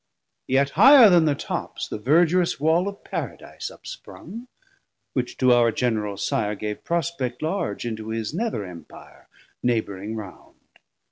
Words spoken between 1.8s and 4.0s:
The verdurous wall of Paradise up